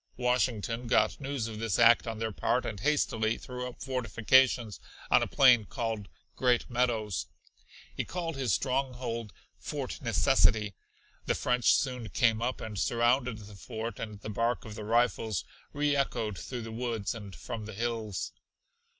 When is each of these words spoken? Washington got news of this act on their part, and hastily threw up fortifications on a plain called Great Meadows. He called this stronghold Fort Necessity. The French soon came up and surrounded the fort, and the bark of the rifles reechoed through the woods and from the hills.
Washington 0.17 0.87
got 0.87 1.21
news 1.21 1.47
of 1.47 1.59
this 1.59 1.77
act 1.77 2.07
on 2.07 2.17
their 2.17 2.31
part, 2.31 2.65
and 2.65 2.79
hastily 2.79 3.37
threw 3.37 3.67
up 3.67 3.83
fortifications 3.83 4.79
on 5.11 5.21
a 5.21 5.27
plain 5.27 5.63
called 5.63 6.09
Great 6.35 6.67
Meadows. 6.71 7.27
He 7.95 8.03
called 8.03 8.33
this 8.33 8.51
stronghold 8.51 9.31
Fort 9.59 10.01
Necessity. 10.01 10.73
The 11.27 11.35
French 11.35 11.75
soon 11.75 12.09
came 12.09 12.41
up 12.41 12.61
and 12.61 12.79
surrounded 12.79 13.37
the 13.37 13.53
fort, 13.55 13.99
and 13.99 14.19
the 14.21 14.29
bark 14.31 14.65
of 14.65 14.73
the 14.73 14.85
rifles 14.85 15.45
reechoed 15.71 16.35
through 16.35 16.63
the 16.63 16.71
woods 16.71 17.13
and 17.13 17.35
from 17.35 17.65
the 17.67 17.73
hills. 17.75 18.31